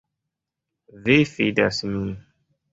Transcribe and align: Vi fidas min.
Vi 1.05 1.19
fidas 1.35 1.85
min. 1.93 2.13